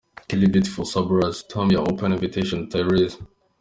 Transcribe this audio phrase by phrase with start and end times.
[0.27, 3.19] Kelly "Beautiful Surprise"-- Tamia "Open Invitation"-- Tyrese.